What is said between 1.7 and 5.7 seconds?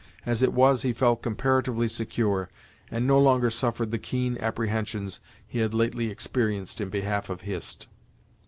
secure, and no longer suffered the keen apprehensions he